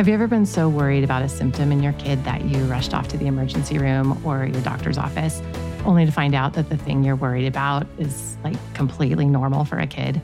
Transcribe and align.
Have 0.00 0.08
you 0.08 0.14
ever 0.14 0.28
been 0.28 0.46
so 0.46 0.66
worried 0.66 1.04
about 1.04 1.20
a 1.20 1.28
symptom 1.28 1.70
in 1.70 1.82
your 1.82 1.92
kid 1.92 2.24
that 2.24 2.42
you 2.46 2.64
rushed 2.64 2.94
off 2.94 3.08
to 3.08 3.18
the 3.18 3.26
emergency 3.26 3.76
room 3.76 4.18
or 4.24 4.46
your 4.46 4.62
doctor's 4.62 4.96
office 4.96 5.42
only 5.84 6.06
to 6.06 6.10
find 6.10 6.34
out 6.34 6.54
that 6.54 6.70
the 6.70 6.78
thing 6.78 7.04
you're 7.04 7.16
worried 7.16 7.46
about 7.46 7.86
is 7.98 8.38
like 8.42 8.56
completely 8.72 9.26
normal 9.26 9.66
for 9.66 9.78
a 9.78 9.86
kid? 9.86 10.18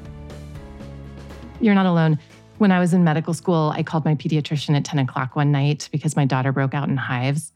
You're 1.60 1.74
not 1.74 1.84
alone. 1.84 2.18
When 2.56 2.72
I 2.72 2.80
was 2.80 2.94
in 2.94 3.04
medical 3.04 3.34
school, 3.34 3.70
I 3.76 3.82
called 3.82 4.06
my 4.06 4.14
pediatrician 4.14 4.74
at 4.74 4.86
10 4.86 4.98
o'clock 4.98 5.36
one 5.36 5.52
night 5.52 5.90
because 5.92 6.16
my 6.16 6.24
daughter 6.24 6.52
broke 6.52 6.72
out 6.72 6.88
in 6.88 6.96
hives. 6.96 7.52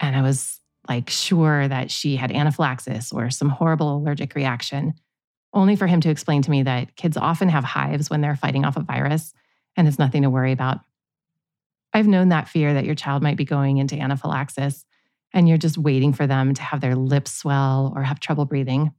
And 0.00 0.16
I 0.16 0.22
was 0.22 0.58
like 0.88 1.10
sure 1.10 1.68
that 1.68 1.92
she 1.92 2.16
had 2.16 2.32
anaphylaxis 2.32 3.12
or 3.12 3.30
some 3.30 3.50
horrible 3.50 3.98
allergic 3.98 4.34
reaction, 4.34 4.94
only 5.54 5.76
for 5.76 5.86
him 5.86 6.00
to 6.00 6.10
explain 6.10 6.42
to 6.42 6.50
me 6.50 6.64
that 6.64 6.96
kids 6.96 7.16
often 7.16 7.50
have 7.50 7.62
hives 7.62 8.10
when 8.10 8.20
they're 8.20 8.34
fighting 8.34 8.64
off 8.64 8.76
a 8.76 8.80
virus 8.80 9.32
and 9.76 9.86
it's 9.86 10.00
nothing 10.00 10.22
to 10.22 10.28
worry 10.30 10.50
about. 10.50 10.80
I've 11.96 12.06
known 12.06 12.28
that 12.28 12.50
fear 12.50 12.74
that 12.74 12.84
your 12.84 12.94
child 12.94 13.22
might 13.22 13.38
be 13.38 13.46
going 13.46 13.78
into 13.78 13.98
anaphylaxis 13.98 14.84
and 15.32 15.48
you're 15.48 15.56
just 15.56 15.78
waiting 15.78 16.12
for 16.12 16.26
them 16.26 16.52
to 16.52 16.60
have 16.60 16.82
their 16.82 16.94
lips 16.94 17.32
swell 17.32 17.90
or 17.96 18.02
have 18.02 18.20
trouble 18.20 18.44
breathing. 18.44 18.92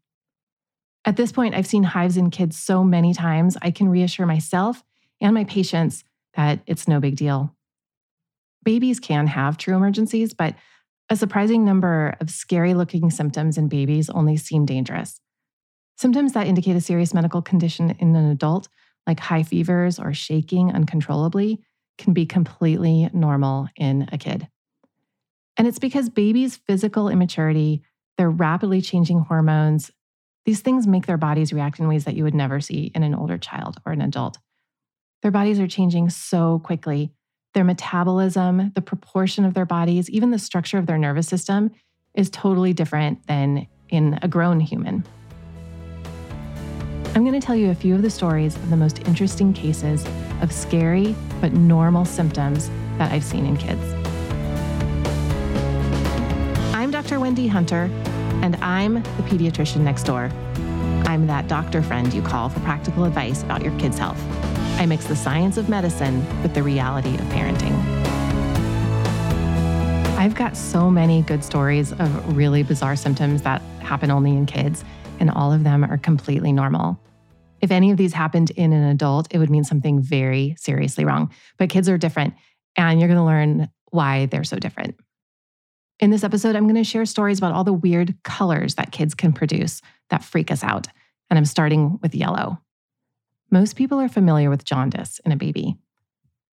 At 1.06 1.16
this 1.16 1.32
point, 1.32 1.54
I've 1.54 1.68
seen 1.68 1.84
hives 1.84 2.18
in 2.18 2.32
kids 2.32 2.58
so 2.58 2.84
many 2.84 3.14
times, 3.14 3.56
I 3.62 3.70
can 3.70 3.88
reassure 3.88 4.26
myself 4.26 4.84
and 5.22 5.36
my 5.36 5.44
patients 5.44 6.06
that 6.34 6.62
it's 6.66 6.88
no 6.88 7.00
big 7.00 7.18
deal. 7.18 7.56
Babies 8.64 9.00
can 9.00 9.28
have 9.28 9.60
true 9.60 9.76
emergencies, 9.76 10.34
but 10.34 10.56
a 11.08 11.16
surprising 11.16 11.64
number 11.64 12.18
of 12.20 12.32
scary 12.32 12.74
looking 12.74 13.12
symptoms 13.12 13.60
in 13.60 13.68
babies 13.68 14.10
only 14.10 14.38
seem 14.38 14.66
dangerous. 14.66 15.22
Symptoms 15.98 16.34
that 16.34 16.48
indicate 16.48 16.76
a 16.76 16.82
serious 16.82 17.14
medical 17.14 17.44
condition 17.44 17.92
in 18.00 18.16
an 18.16 18.32
adult, 18.32 18.70
like 19.06 19.20
high 19.20 19.44
fevers 19.44 20.00
or 20.00 20.16
shaking 20.16 20.72
uncontrollably, 20.72 21.62
can 21.98 22.14
be 22.14 22.26
completely 22.26 23.10
normal 23.14 23.68
in 23.76 24.08
a 24.12 24.18
kid. 24.18 24.48
And 25.58 25.68
it's 25.68 25.80
because 25.80 26.10
babies' 26.10 26.56
physical 26.56 27.10
immaturity, 27.10 27.82
their 28.18 28.30
rapidly 28.30 28.82
changing 28.82 29.22
hormones, 29.22 29.92
these 30.46 30.62
things 30.62 30.88
make 30.88 31.08
their 31.08 31.18
bodies 31.18 31.52
react 31.52 31.80
in 31.80 31.88
ways 31.88 32.06
that 32.06 32.16
you 32.16 32.24
would 32.24 32.36
never 32.36 32.62
see 32.62 32.92
in 32.96 33.04
an 33.04 33.16
older 33.16 33.38
child 33.38 33.78
or 33.86 33.92
an 33.92 34.02
adult. 34.02 34.38
Their 35.22 35.32
bodies 35.32 35.60
are 35.60 35.68
changing 35.68 36.10
so 36.10 36.60
quickly 36.60 37.12
their 37.54 37.64
metabolism, 37.64 38.72
the 38.76 38.82
proportion 38.82 39.44
of 39.44 39.56
their 39.56 39.66
bodies, 39.66 40.12
even 40.12 40.30
the 40.30 40.38
structure 40.38 40.78
of 40.78 40.86
their 40.86 41.00
nervous 41.00 41.28
system 41.28 41.72
is 42.14 42.30
totally 42.30 42.72
different 42.72 43.26
than 43.26 43.68
in 43.90 44.20
a 44.22 44.28
grown 44.28 44.60
human. 44.60 45.04
I'm 47.16 47.26
going 47.26 47.40
to 47.40 47.46
tell 47.46 47.56
you 47.56 47.72
a 47.72 47.76
few 47.76 47.96
of 47.96 48.02
the 48.02 48.10
stories 48.10 48.56
of 48.56 48.70
the 48.70 48.78
most 48.78 49.08
interesting 49.08 49.54
cases 49.54 50.06
of 50.42 50.52
scary 50.52 51.16
but 51.42 51.54
normal 51.54 52.06
symptoms 52.06 52.70
that 52.98 53.12
I've 53.12 53.24
seen 53.24 53.46
in 53.46 53.58
kids. 53.58 53.82
I'm 56.76 56.92
Dr. 56.92 57.20
Wendy 57.20 57.48
Hunter, 57.48 57.90
and 58.44 58.56
I'm 58.58 58.96
the 58.96 59.24
pediatrician 59.24 59.82
next 59.82 60.04
door. 60.04 60.30
I'm 61.06 61.26
that 61.28 61.48
doctor 61.48 61.82
friend 61.82 62.14
you 62.14 62.22
call 62.22 62.50
for 62.50 62.60
practical 62.60 63.06
advice 63.06 63.42
about 63.42 63.64
your 63.64 63.78
kid's 63.80 63.98
health. 63.98 64.22
I 64.80 64.86
mix 64.86 65.06
the 65.06 65.16
science 65.16 65.58
of 65.58 65.70
medicine 65.70 66.24
with 66.44 66.54
the 66.54 66.62
reality 66.62 67.16
of 67.16 67.22
parenting. 67.26 67.74
I've 70.18 70.36
got 70.36 70.56
so 70.56 70.92
many 70.92 71.24
good 71.24 71.44
stories 71.44 71.94
of 71.94 72.38
really 72.38 72.62
bizarre 72.62 72.96
symptoms 72.96 73.42
that 73.42 73.62
happen 73.82 74.12
only 74.12 74.32
in 74.32 74.46
kids, 74.46 74.84
and 75.20 75.30
all 75.30 75.52
of 75.52 75.64
them 75.64 75.84
are 75.84 75.98
completely 75.98 76.52
normal. 76.52 77.00
If 77.62 77.72
any 77.72 77.92
of 77.92 77.98
these 77.98 78.14
happened 78.14 78.52
in 78.52 78.74
an 78.74 78.84
adult, 78.84 79.28
it 79.32 79.40
would 79.40 79.50
mean 79.50 79.64
something 79.64 80.02
very 80.02 80.56
seriously 80.60 81.06
wrong. 81.06 81.32
But 81.58 81.70
kids 81.70 81.90
are 81.90 81.98
different, 81.98 82.36
and 82.76 83.00
you're 83.00 83.10
going 83.10 83.20
to 83.20 83.26
learn 83.26 83.70
why 83.92 84.28
they're 84.28 84.44
so 84.44 84.58
different. 84.58 84.96
In 86.00 86.12
this 86.12 86.24
episode, 86.24 86.56
I'm 86.56 86.66
going 86.66 86.76
to 86.76 86.84
share 86.84 87.06
stories 87.06 87.40
about 87.40 87.54
all 87.54 87.64
the 87.64 87.74
weird 87.74 88.16
colors 88.24 88.76
that 88.76 88.92
kids 88.92 89.16
can 89.16 89.34
produce 89.34 89.82
that 90.10 90.24
freak 90.24 90.52
us 90.52 90.64
out. 90.64 90.88
And 91.30 91.38
I'm 91.38 91.46
starting 91.46 91.98
with 92.02 92.14
yellow. 92.14 92.60
Most 93.50 93.76
people 93.76 94.00
are 94.00 94.10
familiar 94.10 94.50
with 94.50 94.64
jaundice 94.64 95.20
in 95.26 95.32
a 95.32 95.38
baby. 95.38 95.78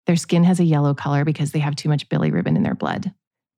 Their 0.06 0.16
skin 0.16 0.44
has 0.46 0.60
a 0.60 0.66
yellow 0.66 0.94
color 0.94 1.26
because 1.26 1.52
they 1.52 1.60
have 1.60 1.76
too 1.76 1.90
much 1.90 2.08
bilirubin 2.08 2.56
in 2.56 2.64
their 2.64 2.76
blood. 2.76 3.12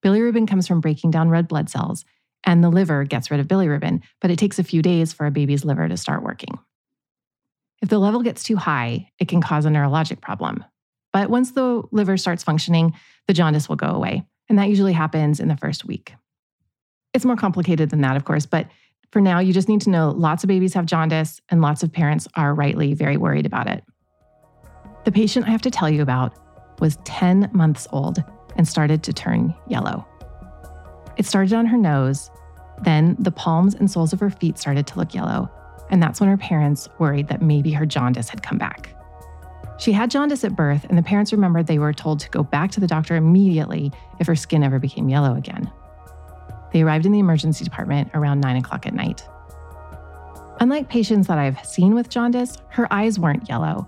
Bilirubin 0.03 0.47
comes 0.47 0.67
from 0.67 0.81
breaking 0.81 1.11
down 1.11 1.29
red 1.29 1.47
blood 1.47 1.69
cells, 1.69 2.05
and 2.45 2.63
the 2.63 2.69
liver 2.69 3.03
gets 3.03 3.31
rid 3.31 3.39
of 3.39 3.47
bilirubin, 3.47 4.01
but 4.21 4.31
it 4.31 4.39
takes 4.39 4.59
a 4.59 4.63
few 4.63 4.81
days 4.81 5.11
for 5.13 5.25
a 5.25 5.31
baby's 5.31 5.65
liver 5.65 5.87
to 5.87 5.97
start 5.97 6.23
working. 6.23 6.59
If 7.81 7.89
the 7.89 7.99
level 7.99 8.21
gets 8.21 8.43
too 8.43 8.55
high, 8.55 9.11
it 9.19 9.27
can 9.27 9.41
cause 9.41 9.65
a 9.65 9.69
neurologic 9.69 10.21
problem. 10.21 10.63
But 11.11 11.29
once 11.29 11.51
the 11.51 11.83
liver 11.91 12.17
starts 12.17 12.43
functioning, 12.43 12.93
the 13.27 13.33
jaundice 13.33 13.69
will 13.69 13.75
go 13.75 13.87
away, 13.87 14.25
and 14.49 14.59
that 14.59 14.69
usually 14.69 14.93
happens 14.93 15.39
in 15.39 15.47
the 15.47 15.57
first 15.57 15.85
week. 15.85 16.13
It's 17.13 17.25
more 17.25 17.35
complicated 17.35 17.89
than 17.89 18.01
that, 18.01 18.17
of 18.17 18.25
course, 18.25 18.45
but 18.45 18.67
for 19.11 19.21
now, 19.21 19.39
you 19.39 19.53
just 19.53 19.69
need 19.69 19.81
to 19.81 19.89
know 19.89 20.09
lots 20.09 20.43
of 20.43 20.49
babies 20.49 20.73
have 20.73 20.85
jaundice, 20.85 21.39
and 21.49 21.61
lots 21.61 21.83
of 21.83 21.91
parents 21.91 22.27
are 22.35 22.53
rightly 22.53 22.93
very 22.93 23.17
worried 23.17 23.45
about 23.45 23.67
it. 23.67 23.83
The 25.05 25.11
patient 25.11 25.47
I 25.47 25.51
have 25.51 25.61
to 25.61 25.71
tell 25.71 25.89
you 25.89 26.01
about 26.01 26.33
was 26.79 26.97
10 27.05 27.51
months 27.53 27.87
old 27.91 28.23
and 28.57 28.67
started 28.67 29.03
to 29.03 29.13
turn 29.13 29.55
yellow. 29.67 30.05
It 31.17 31.25
started 31.25 31.53
on 31.53 31.65
her 31.67 31.77
nose, 31.77 32.29
then 32.81 33.15
the 33.19 33.31
palms 33.31 33.75
and 33.75 33.89
soles 33.89 34.13
of 34.13 34.19
her 34.19 34.29
feet 34.29 34.57
started 34.57 34.85
to 34.87 34.97
look 34.97 35.13
yellow, 35.13 35.49
and 35.89 36.01
that's 36.01 36.19
when 36.19 36.29
her 36.29 36.37
parents 36.37 36.89
worried 36.99 37.27
that 37.27 37.41
maybe 37.41 37.71
her 37.71 37.85
jaundice 37.85 38.29
had 38.29 38.43
come 38.43 38.57
back. 38.57 38.95
She 39.77 39.91
had 39.91 40.09
jaundice 40.09 40.43
at 40.43 40.55
birth, 40.55 40.85
and 40.87 40.97
the 40.97 41.03
parents 41.03 41.31
remembered 41.31 41.67
they 41.67 41.79
were 41.79 41.93
told 41.93 42.19
to 42.21 42.29
go 42.29 42.43
back 42.43 42.71
to 42.71 42.79
the 42.79 42.87
doctor 42.87 43.15
immediately 43.15 43.91
if 44.19 44.27
her 44.27 44.35
skin 44.35 44.63
ever 44.63 44.79
became 44.79 45.09
yellow 45.09 45.35
again. 45.35 45.71
They 46.71 46.81
arrived 46.81 47.05
in 47.05 47.11
the 47.11 47.19
emergency 47.19 47.63
department 47.63 48.09
around 48.13 48.41
9 48.41 48.57
o'clock 48.57 48.85
at 48.85 48.93
night. 48.93 49.27
Unlike 50.59 50.89
patients 50.89 51.27
that 51.27 51.37
I've 51.37 51.63
seen 51.65 51.93
with 51.93 52.09
jaundice, 52.09 52.57
her 52.69 52.91
eyes 52.91 53.19
weren't 53.19 53.49
yellow. 53.49 53.87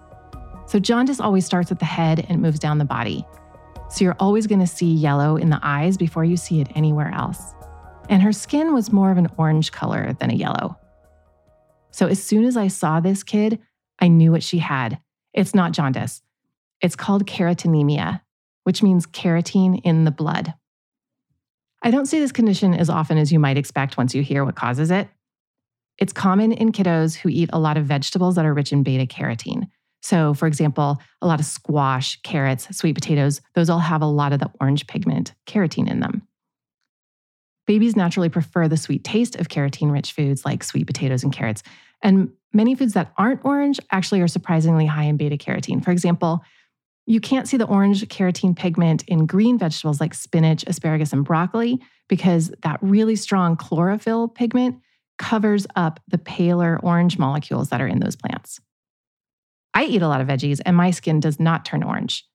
So, 0.68 0.80
jaundice 0.80 1.22
always 1.22 1.46
starts 1.46 1.72
at 1.72 1.80
the 1.80 1.86
head 1.86 2.26
and 2.28 2.42
moves 2.42 2.60
down 2.60 2.78
the 2.78 2.86
body. 2.86 3.26
So, 3.90 4.04
you're 4.04 4.18
always 4.20 4.48
going 4.48 4.60
to 4.60 4.68
see 4.68 4.94
yellow 4.94 5.38
in 5.38 5.50
the 5.50 5.60
eyes 5.64 5.96
before 5.96 6.26
you 6.26 6.36
see 6.36 6.60
it 6.60 6.68
anywhere 6.76 7.12
else. 7.14 7.54
And 8.10 8.22
her 8.22 8.32
skin 8.32 8.74
was 8.74 8.92
more 8.92 9.12
of 9.12 9.18
an 9.18 9.30
orange 9.38 9.72
color 9.72 10.14
than 10.14 10.32
a 10.32 10.36
yellow. 10.36 10.78
So, 11.92 12.08
as 12.08 12.24
soon 12.24 12.46
as 12.46 12.56
I 12.56 12.68
saw 12.68 13.00
this 13.00 13.24
kid, 13.24 13.60
I 14.00 14.08
knew 14.08 14.32
what 14.32 14.44
she 14.44 14.60
had. 14.60 15.00
It's 15.34 15.56
not 15.56 15.72
jaundice, 15.72 16.22
it's 16.82 16.96
called 16.96 17.26
carotenemia, 17.26 18.22
which 18.64 18.84
means 18.84 19.06
carotene 19.06 19.82
in 19.84 20.04
the 20.04 20.12
blood. 20.12 20.54
I 21.82 21.92
don't 21.92 22.06
see 22.06 22.20
this 22.20 22.32
condition 22.32 22.74
as 22.74 22.90
often 22.90 23.18
as 23.18 23.32
you 23.32 23.40
might 23.40 23.58
expect 23.58 23.98
once 23.98 24.16
you 24.16 24.24
hear 24.24 24.44
what 24.44 24.56
causes 24.56 24.92
it. 24.92 25.08
It's 25.98 26.14
common 26.14 26.52
in 26.52 26.72
kiddos 26.72 27.16
who 27.16 27.30
eat 27.30 27.50
a 27.54 27.60
lot 27.60 27.78
of 27.78 27.86
vegetables 27.86 28.36
that 28.36 28.46
are 28.46 28.54
rich 28.54 28.72
in 28.72 28.84
beta 28.84 29.06
carotene. 29.06 29.68
So, 30.02 30.34
for 30.34 30.48
example, 30.48 31.02
a 31.22 31.28
lot 31.28 31.40
of 31.40 31.46
squash, 31.46 32.20
carrots, 32.22 32.76
sweet 32.76 32.94
potatoes, 32.94 33.42
those 33.56 33.70
all 33.70 33.80
have 33.80 34.02
a 34.02 34.06
lot 34.06 34.34
of 34.34 34.40
the 34.40 34.52
orange 34.62 34.86
pigment, 34.88 35.34
carotene, 35.48 35.90
in 35.90 36.00
them. 36.00 36.27
Babies 37.68 37.96
naturally 37.96 38.30
prefer 38.30 38.68
the 38.68 38.78
sweet 38.78 39.04
taste 39.04 39.36
of 39.36 39.50
carotene 39.50 39.92
rich 39.92 40.14
foods 40.14 40.46
like 40.46 40.64
sweet 40.64 40.88
potatoes 40.88 41.24
and 41.24 41.34
carrots. 41.34 41.64
And 42.02 42.30
many 42.54 42.76
foods 42.76 42.94
that 42.94 43.12
aren't 43.18 43.44
orange 43.44 43.80
actually 43.92 44.22
are 44.22 44.28
surprisingly 44.28 44.86
high 44.86 45.04
in 45.04 45.18
beta 45.18 45.38
carotene. 45.38 45.84
For 45.84 45.92
example, 45.92 46.42
you 47.06 47.20
can't 47.20 47.48
see 47.48 47.58
the 47.58 47.68
orange 47.68 48.06
carotene 48.08 48.56
pigment 48.56 49.04
in 49.08 49.26
green 49.26 49.58
vegetables 49.58 50.02
like 50.02 50.14
spinach, 50.14 50.64
asparagus, 50.66 51.14
and 51.14 51.24
broccoli 51.24 51.82
because 52.08 52.52
that 52.64 52.80
really 52.82 53.16
strong 53.16 53.56
chlorophyll 53.56 54.30
pigment 54.30 54.80
covers 55.18 55.68
up 55.76 56.00
the 56.08 56.18
paler 56.18 56.80
orange 56.84 57.18
molecules 57.18 57.70
that 57.70 57.82
are 57.82 57.88
in 57.88 58.00
those 58.00 58.16
plants. 58.16 58.60
I 59.74 59.86
eat 59.86 60.02
a 60.02 60.08
lot 60.08 60.22
of 60.22 60.28
veggies 60.28 60.60
and 60.66 60.76
my 60.76 60.92
skin 60.92 61.20
does 61.20 61.40
not 61.40 61.66
turn 61.66 61.84
orange. 61.84 62.26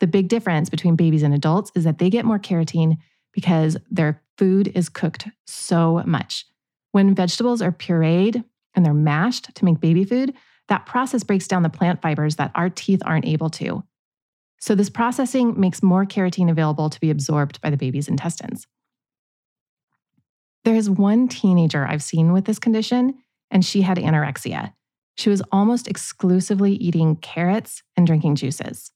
The 0.00 0.06
big 0.06 0.28
difference 0.28 0.70
between 0.70 0.96
babies 0.96 1.22
and 1.22 1.34
adults 1.34 1.72
is 1.74 1.84
that 1.84 1.98
they 1.98 2.10
get 2.10 2.24
more 2.24 2.38
carotene 2.38 2.96
because 3.36 3.76
their 3.90 4.22
food 4.38 4.72
is 4.74 4.88
cooked 4.88 5.28
so 5.46 6.02
much. 6.06 6.46
When 6.90 7.14
vegetables 7.14 7.60
are 7.62 7.70
pureed 7.70 8.42
and 8.74 8.84
they're 8.84 8.94
mashed 8.94 9.54
to 9.54 9.64
make 9.64 9.78
baby 9.78 10.04
food, 10.04 10.32
that 10.68 10.86
process 10.86 11.22
breaks 11.22 11.46
down 11.46 11.62
the 11.62 11.68
plant 11.68 12.00
fibers 12.00 12.36
that 12.36 12.50
our 12.54 12.70
teeth 12.70 13.02
aren't 13.04 13.26
able 13.26 13.50
to. 13.50 13.84
So, 14.58 14.74
this 14.74 14.88
processing 14.88 15.60
makes 15.60 15.82
more 15.82 16.06
carotene 16.06 16.50
available 16.50 16.88
to 16.88 16.98
be 16.98 17.10
absorbed 17.10 17.60
by 17.60 17.68
the 17.68 17.76
baby's 17.76 18.08
intestines. 18.08 18.66
There 20.64 20.74
is 20.74 20.88
one 20.88 21.28
teenager 21.28 21.86
I've 21.86 22.02
seen 22.02 22.32
with 22.32 22.46
this 22.46 22.58
condition, 22.58 23.18
and 23.50 23.64
she 23.64 23.82
had 23.82 23.98
anorexia. 23.98 24.72
She 25.16 25.28
was 25.28 25.42
almost 25.52 25.86
exclusively 25.86 26.72
eating 26.72 27.16
carrots 27.16 27.82
and 27.96 28.06
drinking 28.06 28.36
juices. 28.36 28.90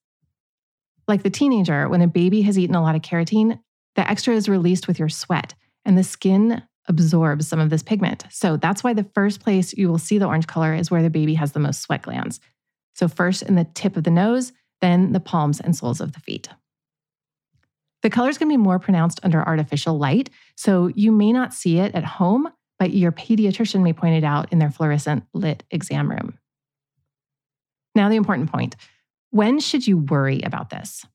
Like 1.07 1.23
the 1.23 1.31
teenager, 1.31 1.89
when 1.89 2.01
a 2.01 2.09
baby 2.09 2.43
has 2.43 2.59
eaten 2.59 2.75
a 2.75 2.83
lot 2.83 2.97
of 2.97 3.03
carotene, 3.03 3.61
the 3.97 4.09
extra 4.09 4.35
is 4.35 4.49
released 4.49 4.89
with 4.89 4.99
your 4.99 5.09
sweat, 5.09 5.55
and 5.85 5.97
the 5.97 6.05
skin 6.05 6.63
absorbs 6.89 7.47
some 7.47 7.61
of 7.61 7.71
this 7.71 7.83
pigment. 7.83 8.25
So 8.31 8.57
that's 8.57 8.83
why 8.83 8.95
the 8.95 9.09
first 9.15 9.41
place 9.41 9.73
you 9.75 9.89
will 9.89 9.99
see 9.99 10.19
the 10.19 10.27
orange 10.27 10.47
color 10.47 10.75
is 10.75 10.91
where 10.91 11.03
the 11.03 11.11
baby 11.11 11.35
has 11.35 11.53
the 11.53 11.61
most 11.61 11.81
sweat 11.81 12.03
glands. 12.03 12.41
So, 12.95 13.09
first 13.09 13.43
in 13.43 13.55
the 13.55 13.65
tip 13.75 13.97
of 13.97 14.05
the 14.05 14.11
nose, 14.11 14.53
then 14.81 15.13
the 15.13 15.21
palms 15.21 15.61
and 15.61 15.77
soles 15.77 16.01
of 16.01 16.13
the 16.13 16.21
feet. 16.21 16.49
The 18.03 18.11
color 18.11 18.31
is 18.31 18.39
going 18.39 18.49
to 18.49 18.55
be 18.55 18.63
more 18.63 18.79
pronounced 18.79 19.21
under 19.23 19.47
artificial 19.47 19.99
light, 19.99 20.31
so 20.57 20.89
you 20.89 21.13
may 21.13 21.33
not 21.33 21.55
see 21.55 21.79
it 21.79 21.95
at 21.95 22.05
home, 22.05 22.49
but 22.79 22.93
your 22.93 23.13
pediatrician 23.13 23.83
may 23.83 23.93
point 23.93 24.17
it 24.17 24.25
out 24.25 24.51
in 24.53 24.59
their 24.59 24.71
fluorescent 24.71 25.25
lit 25.35 25.63
exam 25.71 26.11
room. 26.11 26.39
Now, 27.95 28.09
the 28.09 28.17
important 28.17 28.51
point 28.51 28.77
when 29.31 29.61
should 29.61 29.87
you 29.87 29.99
worry 29.99 30.41
about 30.43 30.71
this? 30.71 31.07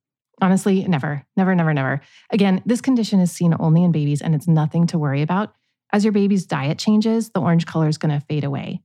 Honestly, 0.42 0.84
never, 0.86 1.26
never, 1.38 1.56
never, 1.56 1.74
never. 1.74 2.02
Again, 2.30 2.62
this 2.66 2.82
condition 2.82 3.20
is 3.20 3.32
seen 3.32 3.56
only 3.60 3.84
in 3.84 3.92
babies 3.92 4.22
and 4.22 4.36
it's 4.36 4.48
nothing 4.48 4.86
to 4.88 4.98
worry 4.98 5.22
about. 5.22 5.54
As 5.94 6.04
your 6.04 6.12
baby's 6.12 6.46
diet 6.46 6.78
changes, 6.78 7.30
the 7.30 7.40
orange 7.40 7.66
color 7.66 7.88
is 7.88 7.98
going 7.98 8.14
to 8.14 8.26
fade 8.26 8.44
away. 8.44 8.82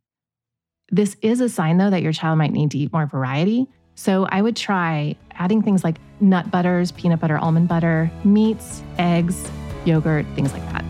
This 0.91 1.17
is 1.23 1.41
a 1.41 1.49
sign, 1.49 1.79
though, 1.79 1.91
that 1.91 2.03
your 2.03 2.13
child 2.13 2.39
might 2.39 2.53
need 2.53 2.71
to 2.73 2.79
eat 2.79 2.93
more 2.93 3.07
variety. 3.07 3.67
So 3.95 4.27
I 4.31 4.43
would 4.43 4.57
try 4.57 5.17
adding 5.33 5.63
things 5.63 5.83
like 5.83 5.97
nut 6.21 6.51
butters, 6.51 6.93
peanut 6.93 7.21
butter, 7.21 7.39
almond 7.39 7.69
butter, 7.69 8.11
meats, 8.25 8.83
eggs, 8.99 9.51
yogurt, 9.85 10.27
things 10.35 10.53
like 10.53 10.63
that. 10.73 10.85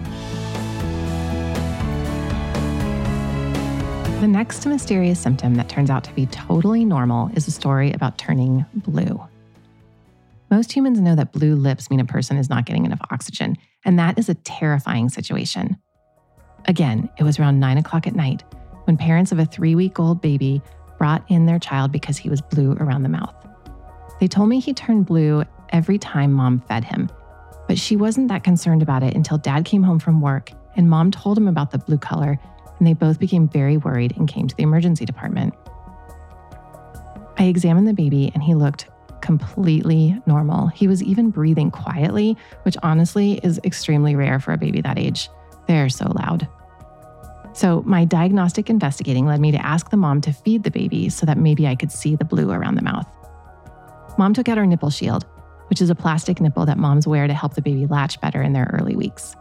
The 4.20 4.28
next 4.28 4.66
mysterious 4.66 5.18
symptom 5.18 5.54
that 5.54 5.70
turns 5.70 5.88
out 5.88 6.04
to 6.04 6.12
be 6.12 6.26
totally 6.26 6.84
normal 6.84 7.30
is 7.34 7.48
a 7.48 7.50
story 7.50 7.92
about 7.92 8.18
turning 8.18 8.66
blue. 8.74 9.20
Most 10.50 10.72
humans 10.72 11.00
know 11.00 11.14
that 11.14 11.32
blue 11.32 11.54
lips 11.54 11.90
mean 11.90 12.00
a 12.00 12.04
person 12.04 12.36
is 12.36 12.50
not 12.50 12.66
getting 12.66 12.84
enough 12.84 13.00
oxygen, 13.12 13.56
and 13.84 13.98
that 14.00 14.18
is 14.18 14.28
a 14.28 14.34
terrifying 14.34 15.08
situation. 15.08 15.76
Again, 16.66 17.08
it 17.18 17.22
was 17.22 17.38
around 17.38 17.60
nine 17.60 17.78
o'clock 17.78 18.08
at 18.08 18.16
night 18.16 18.42
when 18.84 18.96
parents 18.96 19.30
of 19.30 19.38
a 19.38 19.44
three 19.46 19.76
week 19.76 20.00
old 20.00 20.20
baby 20.20 20.60
brought 20.98 21.24
in 21.28 21.46
their 21.46 21.60
child 21.60 21.92
because 21.92 22.18
he 22.18 22.28
was 22.28 22.42
blue 22.42 22.72
around 22.72 23.04
the 23.04 23.08
mouth. 23.08 23.34
They 24.18 24.26
told 24.26 24.48
me 24.48 24.58
he 24.58 24.74
turned 24.74 25.06
blue 25.06 25.44
every 25.70 25.98
time 25.98 26.32
mom 26.32 26.60
fed 26.62 26.84
him, 26.84 27.08
but 27.68 27.78
she 27.78 27.94
wasn't 27.94 28.28
that 28.28 28.42
concerned 28.42 28.82
about 28.82 29.04
it 29.04 29.14
until 29.14 29.38
dad 29.38 29.64
came 29.64 29.84
home 29.84 30.00
from 30.00 30.20
work 30.20 30.50
and 30.76 30.90
mom 30.90 31.12
told 31.12 31.38
him 31.38 31.46
about 31.46 31.70
the 31.70 31.78
blue 31.78 31.98
color, 31.98 32.38
and 32.78 32.86
they 32.86 32.92
both 32.92 33.20
became 33.20 33.48
very 33.48 33.76
worried 33.76 34.16
and 34.16 34.28
came 34.28 34.48
to 34.48 34.56
the 34.56 34.64
emergency 34.64 35.04
department. 35.04 35.54
I 37.38 37.44
examined 37.44 37.86
the 37.86 37.94
baby 37.94 38.32
and 38.34 38.42
he 38.42 38.54
looked 38.54 38.89
completely 39.20 40.20
normal. 40.26 40.68
He 40.68 40.88
was 40.88 41.02
even 41.02 41.30
breathing 41.30 41.70
quietly, 41.70 42.36
which 42.62 42.76
honestly 42.82 43.40
is 43.42 43.60
extremely 43.64 44.14
rare 44.14 44.40
for 44.40 44.52
a 44.52 44.58
baby 44.58 44.80
that 44.80 44.98
age. 44.98 45.28
They're 45.66 45.88
so 45.88 46.10
loud. 46.10 46.48
So, 47.52 47.82
my 47.84 48.04
diagnostic 48.04 48.70
investigating 48.70 49.26
led 49.26 49.40
me 49.40 49.50
to 49.52 49.66
ask 49.66 49.90
the 49.90 49.96
mom 49.96 50.20
to 50.22 50.32
feed 50.32 50.62
the 50.62 50.70
baby 50.70 51.08
so 51.08 51.26
that 51.26 51.36
maybe 51.36 51.66
I 51.66 51.74
could 51.74 51.90
see 51.90 52.14
the 52.14 52.24
blue 52.24 52.50
around 52.50 52.76
the 52.76 52.82
mouth. 52.82 53.08
Mom 54.18 54.34
took 54.34 54.48
out 54.48 54.58
her 54.58 54.66
nipple 54.66 54.90
shield, 54.90 55.26
which 55.68 55.80
is 55.80 55.90
a 55.90 55.94
plastic 55.94 56.40
nipple 56.40 56.64
that 56.66 56.78
moms 56.78 57.06
wear 57.06 57.26
to 57.26 57.34
help 57.34 57.54
the 57.54 57.62
baby 57.62 57.86
latch 57.86 58.20
better 58.20 58.40
in 58.40 58.52
their 58.52 58.70
early 58.72 58.94
weeks. 58.94 59.34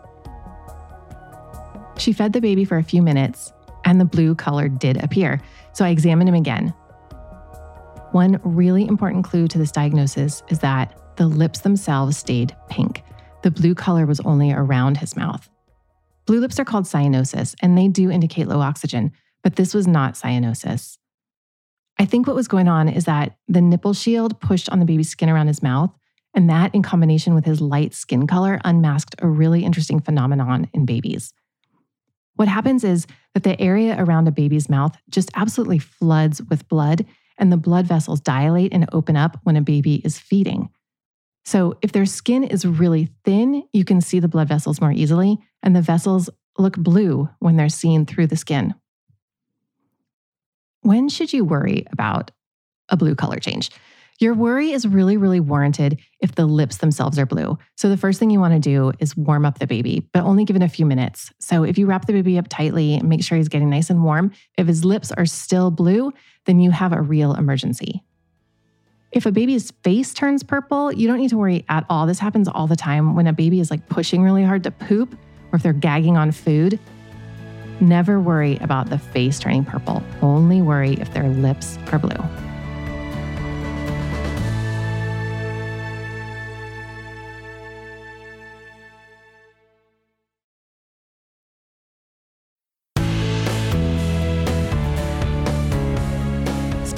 She 1.97 2.13
fed 2.13 2.33
the 2.33 2.41
baby 2.41 2.65
for 2.65 2.77
a 2.77 2.83
few 2.83 3.01
minutes, 3.01 3.53
and 3.85 3.99
the 3.99 4.05
blue 4.05 4.33
color 4.33 4.69
did 4.69 5.03
appear, 5.03 5.41
so 5.73 5.85
I 5.85 5.89
examined 5.89 6.29
him 6.29 6.35
again. 6.35 6.73
One 8.11 8.39
really 8.43 8.87
important 8.87 9.23
clue 9.23 9.47
to 9.47 9.57
this 9.57 9.71
diagnosis 9.71 10.41
is 10.49 10.59
that 10.59 11.15
the 11.17 11.27
lips 11.27 11.59
themselves 11.59 12.17
stayed 12.17 12.55
pink. 12.69 13.03
The 13.43 13.51
blue 13.51 13.75
color 13.75 14.05
was 14.05 14.19
only 14.21 14.51
around 14.51 14.97
his 14.97 15.15
mouth. 15.15 15.47
Blue 16.25 16.39
lips 16.39 16.59
are 16.59 16.65
called 16.65 16.85
cyanosis, 16.85 17.55
and 17.61 17.77
they 17.77 17.87
do 17.87 18.09
indicate 18.09 18.47
low 18.47 18.61
oxygen, 18.61 19.11
but 19.43 19.55
this 19.55 19.73
was 19.73 19.87
not 19.87 20.15
cyanosis. 20.15 20.97
I 21.99 22.05
think 22.05 22.25
what 22.25 22.35
was 22.35 22.47
going 22.47 22.67
on 22.67 22.87
is 22.87 23.05
that 23.05 23.37
the 23.47 23.61
nipple 23.61 23.93
shield 23.93 24.39
pushed 24.39 24.69
on 24.69 24.79
the 24.79 24.85
baby's 24.85 25.09
skin 25.09 25.29
around 25.29 25.47
his 25.47 25.61
mouth, 25.61 25.91
and 26.33 26.49
that 26.49 26.73
in 26.73 26.81
combination 26.81 27.35
with 27.35 27.45
his 27.45 27.61
light 27.61 27.93
skin 27.93 28.25
color 28.25 28.59
unmasked 28.63 29.15
a 29.19 29.27
really 29.27 29.63
interesting 29.63 29.99
phenomenon 29.99 30.69
in 30.73 30.85
babies. 30.85 31.33
What 32.35 32.47
happens 32.47 32.83
is 32.83 33.05
that 33.33 33.43
the 33.43 33.59
area 33.59 34.01
around 34.01 34.27
a 34.27 34.31
baby's 34.31 34.69
mouth 34.69 34.95
just 35.09 35.29
absolutely 35.35 35.79
floods 35.79 36.41
with 36.43 36.67
blood, 36.69 37.05
and 37.39 37.51
the 37.51 37.57
blood 37.57 37.87
vessels 37.87 38.21
dilate 38.21 38.73
and 38.73 38.87
open 38.91 39.17
up 39.17 39.39
when 39.43 39.55
a 39.55 39.61
baby 39.61 39.95
is 40.05 40.19
feeding. 40.19 40.69
So, 41.45 41.77
if 41.81 41.93
their 41.93 42.05
skin 42.05 42.43
is 42.43 42.65
really 42.65 43.09
thin, 43.25 43.63
you 43.73 43.83
can 43.83 44.01
see 44.01 44.19
the 44.19 44.27
blood 44.27 44.47
vessels 44.47 44.79
more 44.79 44.91
easily, 44.91 45.39
and 45.63 45.75
the 45.75 45.81
vessels 45.81 46.29
look 46.59 46.77
blue 46.77 47.29
when 47.39 47.55
they're 47.55 47.69
seen 47.69 48.05
through 48.05 48.27
the 48.27 48.35
skin. 48.35 48.75
When 50.81 51.09
should 51.09 51.33
you 51.33 51.43
worry 51.43 51.85
about 51.91 52.31
a 52.89 52.97
blue 52.97 53.15
color 53.15 53.37
change? 53.39 53.71
Your 54.19 54.33
worry 54.33 54.71
is 54.71 54.85
really, 54.85 55.15
really 55.15 55.39
warranted 55.39 55.97
if 56.19 56.35
the 56.35 56.45
lips 56.45 56.77
themselves 56.77 57.17
are 57.17 57.25
blue. 57.25 57.57
So, 57.77 57.87
the 57.87 57.95
first 57.95 58.19
thing 58.19 58.29
you 58.29 58.41
want 58.41 58.53
to 58.53 58.59
do 58.59 58.91
is 58.99 59.15
warm 59.15 59.45
up 59.45 59.59
the 59.59 59.67
baby, 59.67 60.09
but 60.13 60.25
only 60.25 60.43
give 60.43 60.57
it 60.57 60.61
a 60.61 60.67
few 60.67 60.85
minutes. 60.85 61.31
So, 61.39 61.63
if 61.63 61.77
you 61.77 61.85
wrap 61.85 62.05
the 62.05 62.11
baby 62.11 62.37
up 62.37 62.49
tightly, 62.49 63.01
make 63.01 63.23
sure 63.23 63.37
he's 63.37 63.47
getting 63.47 63.69
nice 63.69 63.89
and 63.89 64.03
warm. 64.03 64.33
If 64.57 64.67
his 64.67 64.83
lips 64.83 65.13
are 65.13 65.25
still 65.25 65.71
blue, 65.71 66.11
then 66.43 66.59
you 66.59 66.71
have 66.71 66.91
a 66.91 67.01
real 67.01 67.33
emergency. 67.33 68.03
If 69.13 69.25
a 69.25 69.31
baby's 69.31 69.71
face 69.83 70.13
turns 70.13 70.43
purple, 70.43 70.91
you 70.91 71.07
don't 71.07 71.17
need 71.17 71.29
to 71.29 71.37
worry 71.37 71.63
at 71.69 71.85
all. 71.89 72.05
This 72.05 72.19
happens 72.19 72.49
all 72.49 72.67
the 72.67 72.75
time 72.75 73.15
when 73.15 73.25
a 73.25 73.33
baby 73.33 73.61
is 73.61 73.71
like 73.71 73.87
pushing 73.87 74.21
really 74.21 74.43
hard 74.43 74.63
to 74.63 74.71
poop 74.71 75.13
or 75.53 75.55
if 75.55 75.63
they're 75.63 75.71
gagging 75.71 76.17
on 76.17 76.33
food. 76.33 76.77
Never 77.79 78.19
worry 78.19 78.57
about 78.57 78.89
the 78.89 78.99
face 78.99 79.39
turning 79.39 79.63
purple. 79.63 80.03
Only 80.21 80.61
worry 80.61 80.93
if 80.95 81.13
their 81.13 81.29
lips 81.29 81.79
are 81.93 81.97
blue. 81.99 82.48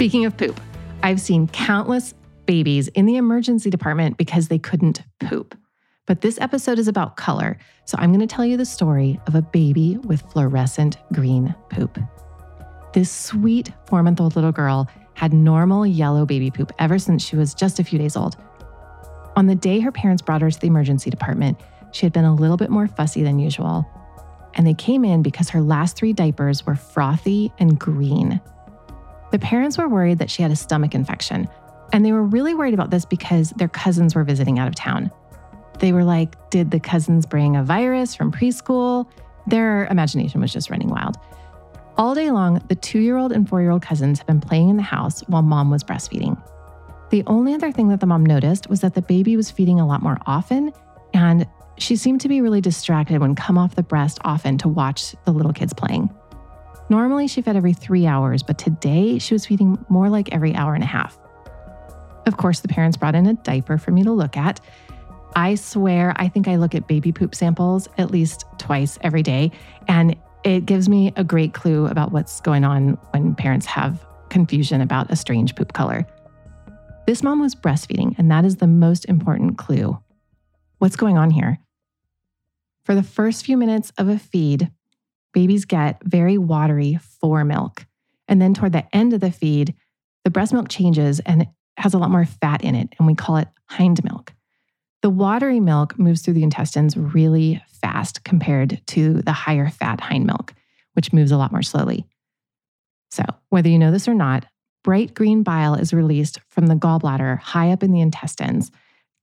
Speaking 0.02 0.26
of 0.26 0.36
poop, 0.36 0.60
I've 1.04 1.22
seen 1.22 1.48
countless 1.48 2.16
babies 2.48 2.88
in 2.88 3.06
the 3.06 3.18
emergency 3.18 3.70
department 3.70 4.18
because 4.18 4.48
they 4.48 4.58
couldn't 4.58 5.04
poop. 5.20 5.56
But 6.08 6.22
this 6.22 6.42
episode 6.42 6.80
is 6.80 6.88
about 6.88 7.18
color, 7.18 7.60
so 7.86 8.00
I'm 8.00 8.10
going 8.10 8.28
to 8.28 8.36
tell 8.36 8.44
you 8.44 8.58
the 8.58 8.66
story 8.66 9.20
of 9.28 9.36
a 9.36 9.44
baby 9.44 9.98
with 9.98 10.24
fluorescent 10.32 10.98
green 11.14 11.54
poop. 11.70 12.00
This 12.96 13.12
sweet 13.12 13.74
four 13.86 14.02
month 14.02 14.20
old 14.20 14.36
little 14.36 14.52
girl 14.52 14.90
had 15.14 15.34
normal 15.34 15.86
yellow 15.86 16.26
baby 16.26 16.50
poop 16.50 16.72
ever 16.80 16.98
since 16.98 17.24
she 17.24 17.36
was 17.36 17.54
just 17.54 17.78
a 17.78 17.84
few 17.84 18.00
days 18.00 18.16
old. 18.16 18.38
On 19.36 19.46
the 19.46 19.54
day 19.54 19.82
her 19.82 19.92
parents 19.92 20.24
brought 20.24 20.42
her 20.42 20.50
to 20.50 20.60
the 20.60 20.66
emergency 20.66 21.12
department, 21.12 21.60
she 21.92 22.08
had 22.08 22.12
been 22.12 22.26
a 22.26 22.34
little 22.34 22.58
bit 22.58 22.72
more 22.72 22.88
fussy 22.88 23.22
than 23.22 23.38
usual. 23.38 23.88
And 24.56 24.66
they 24.66 24.74
came 24.74 25.06
in 25.06 25.22
because 25.22 25.50
her 25.50 25.62
last 25.62 25.96
three 25.96 26.12
diapers 26.12 26.66
were 26.66 26.74
frothy 26.74 27.54
and 27.60 27.80
green. 27.80 28.42
The 29.32 29.40
parents 29.40 29.78
were 29.78 29.88
worried 29.88 30.20
that 30.20 30.30
she 30.30 30.42
had 30.42 30.52
a 30.52 30.56
stomach 30.56 30.94
infection, 30.94 31.48
and 31.94 32.06
they 32.06 32.12
were 32.12 32.24
really 32.24 32.54
worried 32.54 32.74
about 32.74 32.92
this 32.92 33.06
because 33.06 33.52
their 33.52 33.68
cousins 33.68 34.14
were 34.14 34.24
visiting 34.24 34.60
out 34.60 34.68
of 34.68 34.76
town. 34.76 35.12
They 35.80 35.94
were 35.94 36.04
like, 36.04 36.50
Did 36.50 36.72
the 36.72 36.80
cousins 36.80 37.26
bring 37.26 37.56
a 37.56 37.64
virus 37.64 38.14
from 38.14 38.32
preschool? 38.32 39.10
Their 39.48 39.88
imagination 39.88 40.42
was 40.42 40.54
just 40.54 40.70
running 40.70 40.90
wild. 40.90 41.18
All 41.98 42.14
day 42.14 42.32
long, 42.32 42.62
the 42.68 42.76
two 42.76 43.00
year 43.00 43.18
old 43.18 43.32
and 43.32 43.48
four 43.48 43.62
year 43.62 43.72
old 43.72 43.82
cousins 43.82 44.20
had 44.20 44.28
been 44.28 44.42
playing 44.42 44.70
in 44.70 44.78
the 44.78 44.84
house 44.84 45.22
while 45.28 45.42
mom 45.42 45.70
was 45.70 45.84
breastfeeding. 45.84 46.42
The 47.10 47.24
only 47.28 47.54
other 47.54 47.72
thing 47.72 47.90
that 47.90 48.00
the 48.00 48.06
mom 48.06 48.26
noticed 48.26 48.70
was 48.70 48.82
that 48.82 48.94
the 48.94 49.02
baby 49.02 49.36
was 49.36 49.52
feeding 49.52 49.80
a 49.80 49.88
lot 49.88 50.02
more 50.02 50.18
often, 50.26 50.72
and 51.14 51.48
she 51.78 51.96
seemed 51.96 52.22
to 52.22 52.30
be 52.30 52.42
really 52.42 52.62
distracted 52.62 53.20
when 53.20 53.36
come 53.36 53.58
off 53.58 53.76
the 53.76 53.84
breast 53.84 54.20
often 54.24 54.58
to 54.60 54.70
watch 54.70 55.16
the 55.26 55.32
little 55.32 55.52
kids 55.52 55.74
playing. 55.74 56.10
Normally, 56.92 57.30
she 57.30 57.42
fed 57.42 57.56
every 57.56 57.72
three 57.72 58.06
hours, 58.06 58.44
but 58.44 58.58
today 58.58 59.18
she 59.18 59.34
was 59.34 59.46
feeding 59.46 59.78
more 59.88 60.10
like 60.10 60.34
every 60.34 60.54
hour 60.54 60.74
and 60.74 60.84
a 60.84 60.88
half. 60.88 61.18
Of 62.26 62.36
course, 62.36 62.60
the 62.60 62.68
parents 62.68 62.98
brought 62.98 63.16
in 63.16 63.26
a 63.28 63.34
diaper 63.34 63.78
for 63.78 63.92
me 63.92 64.04
to 64.04 64.12
look 64.12 64.36
at. 64.36 64.60
I 65.34 65.56
swear, 65.56 66.12
I 66.18 66.28
think 66.28 66.50
I 66.50 66.58
look 66.58 66.76
at 66.76 66.90
baby 66.90 67.14
poop 67.14 67.34
samples 67.34 67.88
at 67.98 68.12
least 68.12 68.44
twice 68.58 68.98
every 69.00 69.24
day, 69.24 69.54
and 69.88 70.18
it 70.44 70.66
gives 70.66 70.90
me 70.90 71.14
a 71.16 71.24
great 71.24 71.54
clue 71.54 71.86
about 71.86 72.12
what's 72.12 72.42
going 72.42 72.66
on 72.66 72.98
when 73.12 73.36
parents 73.36 73.66
have 73.68 74.06
confusion 74.28 74.82
about 74.82 75.10
a 75.10 75.16
strange 75.16 75.56
poop 75.56 75.72
color. 75.72 76.06
This 77.08 77.24
mom 77.24 77.40
was 77.40 77.56
breastfeeding, 77.56 78.16
and 78.18 78.30
that 78.32 78.44
is 78.44 78.58
the 78.58 78.68
most 78.68 79.06
important 79.06 79.58
clue. 79.58 79.98
What's 80.80 80.98
going 80.98 81.18
on 81.18 81.32
here? 81.32 81.58
For 82.84 82.96
the 82.96 83.04
first 83.04 83.46
few 83.46 83.56
minutes 83.56 83.94
of 83.98 84.10
a 84.10 84.20
feed, 84.20 84.70
babies 85.34 85.66
get 85.66 86.02
very 86.04 86.38
watery 86.38 87.00
fore 87.20 87.44
milk. 87.44 87.86
And 88.28 88.42
then 88.42 88.54
toward 88.54 88.74
the 88.74 88.96
end 88.96 89.14
of 89.14 89.20
the 89.20 89.32
feed, 89.32 89.74
the 90.24 90.30
breast 90.30 90.54
milk 90.54 90.70
changes 90.70 91.20
and 91.22 91.48
has 91.78 91.94
a 91.94 91.98
lot 91.98 92.12
more 92.12 92.26
fat 92.26 92.64
in 92.64 92.76
it, 92.76 92.94
and 92.98 93.08
we 93.08 93.16
call 93.16 93.38
it 93.38 93.48
hind 93.66 94.04
milk. 94.04 94.34
The 95.02 95.10
watery 95.10 95.60
milk 95.60 95.98
moves 95.98 96.22
through 96.22 96.36
the 96.36 96.44
intestines 96.44 96.96
really 96.96 97.62
fast 97.68 98.24
compared 98.24 98.82
to 98.88 99.22
the 99.22 99.32
higher 99.32 99.70
fat 99.70 100.00
hind 100.00 100.26
milk, 100.28 100.54
which 100.94 101.12
moves 101.12 101.32
a 101.32 101.38
lot 101.38 101.52
more 101.52 101.64
slowly. 101.64 102.06
So, 103.10 103.24
whether 103.50 103.68
you 103.68 103.80
know 103.80 103.92
this 103.92 104.08
or 104.08 104.14
not, 104.14 104.46
bright 104.84 105.14
green 105.14 105.44
bile 105.44 105.76
is 105.76 105.94
released 105.94 106.40
from 106.50 106.68
the 106.68 106.76
gallbladder 106.76 107.40
high 107.40 107.72
up 107.72 107.84
in 107.84 107.92
the 107.92 108.02
intestines, 108.02 108.72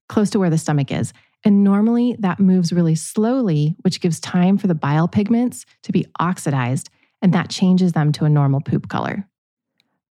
close 0.08 0.30
to 0.30 0.38
where 0.38 0.50
the 0.50 0.58
stomach 0.58 0.90
is. 0.90 1.12
And 1.45 1.62
normally 1.62 2.16
that 2.18 2.40
moves 2.40 2.73
really 2.73 2.95
slowly, 2.95 3.76
which 3.83 4.00
gives 4.00 4.21
time 4.21 4.59
for 4.59 4.66
the 4.66 4.75
bile 4.75 5.09
pigments 5.09 5.64
to 5.85 5.92
be 5.92 6.07
oxidized, 6.18 6.90
and 7.23 7.33
that 7.33 7.50
changes 7.50 7.92
them 7.92 8.12
to 8.12 8.25
a 8.25 8.30
normal 8.30 8.61
poop 8.61 8.88
color. 8.88 9.28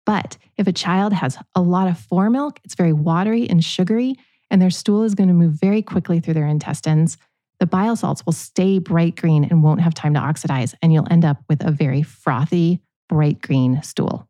But 0.06 0.38
if 0.58 0.68
a 0.68 0.74
child 0.74 1.14
has 1.14 1.38
a 1.56 1.62
lot 1.62 1.88
of 1.88 2.00
fore 2.00 2.30
milk, 2.30 2.60
it's 2.64 2.76
very 2.76 2.94
watery 2.94 3.50
and 3.50 3.64
sugary, 3.64 4.16
and 4.52 4.62
their 4.62 4.70
stool 4.70 5.04
is 5.04 5.16
going 5.16 5.30
to 5.30 5.34
move 5.34 5.54
very 5.54 5.82
quickly 5.82 6.20
through 6.20 6.36
their 6.36 6.48
intestines. 6.48 7.18
The 7.60 7.66
bile 7.66 7.96
salts 7.96 8.24
will 8.26 8.34
stay 8.34 8.80
bright 8.80 9.16
green 9.16 9.46
and 9.46 9.64
won't 9.64 9.82
have 9.82 9.94
time 9.94 10.14
to 10.14 10.20
oxidize, 10.20 10.76
and 10.82 10.94
you'll 10.94 11.12
end 11.12 11.26
up 11.26 11.38
with 11.50 11.66
a 11.66 11.72
very 11.72 12.04
frothy, 12.04 12.82
bright 13.10 13.42
green 13.42 13.82
stool. 13.82 14.30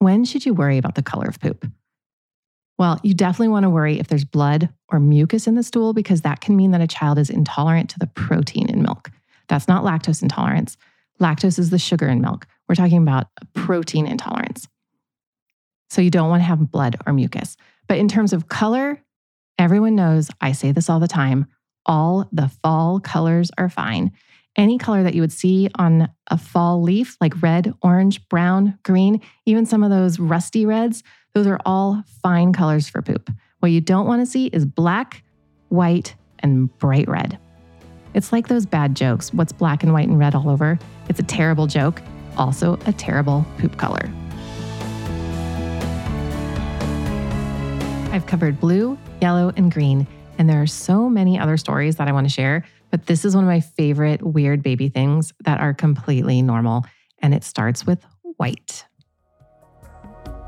When 0.00 0.24
should 0.24 0.44
you 0.44 0.54
worry 0.54 0.78
about 0.78 0.96
the 0.96 1.02
color 1.02 1.26
of 1.26 1.38
poop? 1.38 1.70
Well, 2.80 2.98
you 3.02 3.12
definitely 3.12 3.48
want 3.48 3.64
to 3.64 3.70
worry 3.70 3.98
if 3.98 4.08
there's 4.08 4.24
blood 4.24 4.70
or 4.88 4.98
mucus 4.98 5.46
in 5.46 5.54
the 5.54 5.62
stool 5.62 5.92
because 5.92 6.22
that 6.22 6.40
can 6.40 6.56
mean 6.56 6.70
that 6.70 6.80
a 6.80 6.86
child 6.86 7.18
is 7.18 7.28
intolerant 7.28 7.90
to 7.90 7.98
the 7.98 8.06
protein 8.06 8.70
in 8.70 8.80
milk. 8.80 9.10
That's 9.48 9.68
not 9.68 9.84
lactose 9.84 10.22
intolerance. 10.22 10.78
Lactose 11.20 11.58
is 11.58 11.68
the 11.68 11.78
sugar 11.78 12.08
in 12.08 12.22
milk. 12.22 12.46
We're 12.66 12.76
talking 12.76 13.02
about 13.02 13.26
protein 13.52 14.06
intolerance. 14.06 14.66
So 15.90 16.00
you 16.00 16.08
don't 16.08 16.30
want 16.30 16.40
to 16.40 16.46
have 16.46 16.70
blood 16.70 16.96
or 17.06 17.12
mucus. 17.12 17.58
But 17.86 17.98
in 17.98 18.08
terms 18.08 18.32
of 18.32 18.48
color, 18.48 19.02
everyone 19.58 19.94
knows 19.94 20.30
I 20.40 20.52
say 20.52 20.72
this 20.72 20.88
all 20.88 21.00
the 21.00 21.06
time 21.06 21.48
all 21.84 22.30
the 22.32 22.48
fall 22.62 22.98
colors 22.98 23.50
are 23.58 23.68
fine. 23.68 24.12
Any 24.56 24.78
color 24.78 25.04
that 25.04 25.14
you 25.14 25.20
would 25.20 25.32
see 25.32 25.70
on 25.76 26.08
a 26.26 26.36
fall 26.36 26.82
leaf, 26.82 27.16
like 27.20 27.40
red, 27.40 27.72
orange, 27.82 28.28
brown, 28.28 28.78
green, 28.82 29.20
even 29.46 29.64
some 29.64 29.84
of 29.84 29.90
those 29.90 30.18
rusty 30.18 30.66
reds, 30.66 31.04
those 31.34 31.46
are 31.46 31.60
all 31.64 32.02
fine 32.22 32.52
colors 32.52 32.88
for 32.88 33.00
poop. 33.00 33.30
What 33.60 33.70
you 33.70 33.80
don't 33.80 34.06
want 34.06 34.22
to 34.22 34.26
see 34.26 34.46
is 34.46 34.66
black, 34.66 35.22
white, 35.68 36.16
and 36.40 36.76
bright 36.78 37.08
red. 37.08 37.38
It's 38.12 38.32
like 38.32 38.48
those 38.48 38.66
bad 38.66 38.96
jokes. 38.96 39.32
What's 39.32 39.52
black 39.52 39.84
and 39.84 39.92
white 39.92 40.08
and 40.08 40.18
red 40.18 40.34
all 40.34 40.50
over? 40.50 40.78
It's 41.08 41.20
a 41.20 41.24
terrible 41.24 41.68
joke, 41.68 42.02
also 42.36 42.76
a 42.86 42.92
terrible 42.92 43.46
poop 43.58 43.76
color. 43.76 44.10
I've 48.12 48.26
covered 48.26 48.58
blue, 48.58 48.98
yellow, 49.22 49.52
and 49.56 49.70
green, 49.70 50.08
and 50.38 50.48
there 50.48 50.60
are 50.60 50.66
so 50.66 51.08
many 51.08 51.38
other 51.38 51.56
stories 51.56 51.96
that 51.96 52.08
I 52.08 52.12
want 52.12 52.26
to 52.26 52.32
share, 52.32 52.64
but 52.90 53.06
this 53.06 53.24
is 53.24 53.34
one 53.34 53.44
of 53.44 53.48
my 53.48 53.60
favorite 53.60 54.22
weird 54.22 54.62
baby 54.62 54.88
things 54.88 55.32
that 55.44 55.60
are 55.60 55.74
completely 55.74 56.42
normal, 56.42 56.84
and 57.20 57.34
it 57.34 57.44
starts 57.44 57.86
with 57.86 58.04
white. 58.36 58.84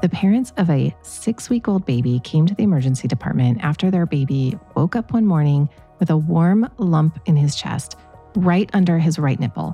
The 0.02 0.08
parents 0.08 0.52
of 0.56 0.68
a 0.68 0.94
six 1.02 1.48
week 1.48 1.68
old 1.68 1.86
baby 1.86 2.20
came 2.24 2.44
to 2.46 2.54
the 2.54 2.64
emergency 2.64 3.06
department 3.06 3.62
after 3.62 3.90
their 3.90 4.06
baby 4.06 4.58
woke 4.74 4.96
up 4.96 5.12
one 5.12 5.26
morning 5.26 5.68
with 6.00 6.10
a 6.10 6.16
warm 6.16 6.68
lump 6.78 7.20
in 7.26 7.36
his 7.36 7.54
chest, 7.54 7.96
right 8.34 8.68
under 8.72 8.98
his 8.98 9.18
right 9.18 9.38
nipple. 9.38 9.70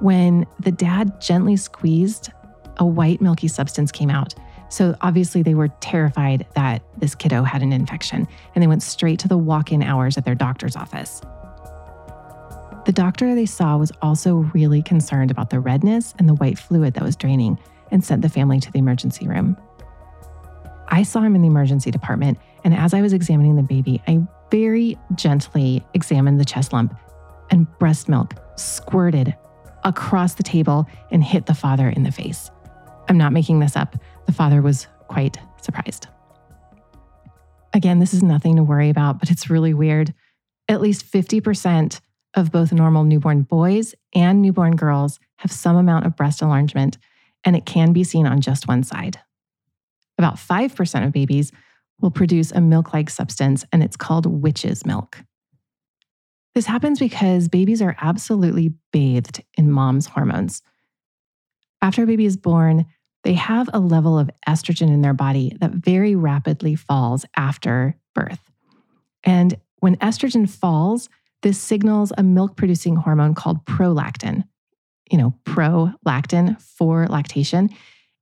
When 0.00 0.46
the 0.60 0.70
dad 0.70 1.20
gently 1.20 1.56
squeezed, 1.56 2.30
a 2.76 2.86
white 2.86 3.20
milky 3.20 3.48
substance 3.48 3.90
came 3.90 4.10
out. 4.10 4.34
So 4.68 4.94
obviously, 5.00 5.42
they 5.42 5.54
were 5.54 5.68
terrified 5.80 6.46
that 6.54 6.82
this 6.98 7.16
kiddo 7.16 7.42
had 7.42 7.62
an 7.62 7.72
infection, 7.72 8.28
and 8.54 8.62
they 8.62 8.68
went 8.68 8.84
straight 8.84 9.18
to 9.20 9.28
the 9.28 9.38
walk 9.38 9.72
in 9.72 9.82
hours 9.82 10.16
at 10.16 10.24
their 10.24 10.36
doctor's 10.36 10.76
office. 10.76 11.20
The 12.88 12.92
doctor 12.92 13.34
they 13.34 13.44
saw 13.44 13.76
was 13.76 13.92
also 14.00 14.36
really 14.54 14.80
concerned 14.80 15.30
about 15.30 15.50
the 15.50 15.60
redness 15.60 16.14
and 16.18 16.26
the 16.26 16.32
white 16.36 16.58
fluid 16.58 16.94
that 16.94 17.02
was 17.02 17.16
draining 17.16 17.58
and 17.90 18.02
sent 18.02 18.22
the 18.22 18.30
family 18.30 18.60
to 18.60 18.72
the 18.72 18.78
emergency 18.78 19.28
room. 19.28 19.58
I 20.88 21.02
saw 21.02 21.20
him 21.20 21.34
in 21.36 21.42
the 21.42 21.48
emergency 21.48 21.90
department, 21.90 22.38
and 22.64 22.72
as 22.72 22.94
I 22.94 23.02
was 23.02 23.12
examining 23.12 23.56
the 23.56 23.62
baby, 23.62 24.02
I 24.08 24.26
very 24.50 24.96
gently 25.16 25.84
examined 25.92 26.40
the 26.40 26.46
chest 26.46 26.72
lump, 26.72 26.98
and 27.50 27.66
breast 27.78 28.08
milk 28.08 28.32
squirted 28.56 29.36
across 29.84 30.36
the 30.36 30.42
table 30.42 30.86
and 31.10 31.22
hit 31.22 31.44
the 31.44 31.52
father 31.52 31.90
in 31.90 32.04
the 32.04 32.10
face. 32.10 32.50
I'm 33.10 33.18
not 33.18 33.34
making 33.34 33.60
this 33.60 33.76
up. 33.76 33.96
The 34.24 34.32
father 34.32 34.62
was 34.62 34.86
quite 35.08 35.36
surprised. 35.60 36.06
Again, 37.74 37.98
this 37.98 38.14
is 38.14 38.22
nothing 38.22 38.56
to 38.56 38.62
worry 38.62 38.88
about, 38.88 39.20
but 39.20 39.30
it's 39.30 39.50
really 39.50 39.74
weird. 39.74 40.14
At 40.70 40.80
least 40.80 41.04
50% 41.04 42.00
of 42.38 42.50
both 42.50 42.72
normal 42.72 43.04
newborn 43.04 43.42
boys 43.42 43.94
and 44.14 44.40
newborn 44.40 44.76
girls 44.76 45.20
have 45.36 45.52
some 45.52 45.76
amount 45.76 46.06
of 46.06 46.16
breast 46.16 46.40
enlargement, 46.40 46.96
and 47.44 47.54
it 47.54 47.66
can 47.66 47.92
be 47.92 48.04
seen 48.04 48.26
on 48.26 48.40
just 48.40 48.66
one 48.66 48.82
side. 48.82 49.20
About 50.16 50.36
5% 50.36 51.06
of 51.06 51.12
babies 51.12 51.52
will 52.00 52.10
produce 52.10 52.50
a 52.52 52.60
milk 52.60 52.94
like 52.94 53.10
substance, 53.10 53.64
and 53.72 53.82
it's 53.82 53.96
called 53.96 54.26
witch's 54.26 54.86
milk. 54.86 55.22
This 56.54 56.66
happens 56.66 56.98
because 56.98 57.48
babies 57.48 57.82
are 57.82 57.96
absolutely 58.00 58.72
bathed 58.92 59.42
in 59.56 59.70
mom's 59.70 60.06
hormones. 60.06 60.62
After 61.82 62.02
a 62.02 62.06
baby 62.06 62.24
is 62.24 62.36
born, 62.36 62.86
they 63.24 63.34
have 63.34 63.68
a 63.72 63.78
level 63.78 64.18
of 64.18 64.30
estrogen 64.48 64.88
in 64.88 65.02
their 65.02 65.14
body 65.14 65.56
that 65.60 65.72
very 65.72 66.14
rapidly 66.14 66.74
falls 66.74 67.24
after 67.36 67.96
birth. 68.14 68.40
And 69.22 69.56
when 69.80 69.96
estrogen 69.96 70.48
falls, 70.48 71.08
this 71.42 71.58
signals 71.60 72.12
a 72.18 72.22
milk 72.22 72.56
producing 72.56 72.96
hormone 72.96 73.34
called 73.34 73.64
prolactin 73.64 74.44
you 75.10 75.18
know, 75.18 75.34
prolactin 75.44 76.60
for 76.60 77.06
lactation. 77.06 77.70